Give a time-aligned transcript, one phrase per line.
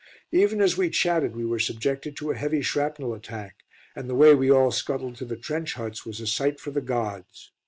[0.31, 3.57] Even as we chatted we were subjected to a heavy shrapnel attack,
[3.95, 6.81] and the way we all scuttled to the trench huts was a sight for the
[6.81, 7.51] gods.